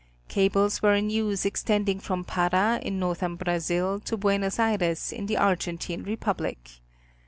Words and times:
Cables 0.29 0.81
were 0.81 0.95
in 0.95 1.11
use 1.11 1.45
extending 1.45 1.99
from 1.99 2.23
Para 2.23 2.79
in 2.81 2.97
northern 2.97 3.35
Brazil 3.35 3.99
to 3.99 4.17
Buenos 4.17 4.57
Ayres 4.57 5.11
in 5.11 5.27
the 5.27 5.37
Argentine 5.37 6.01
Re 6.01 6.15
public. 6.15 6.81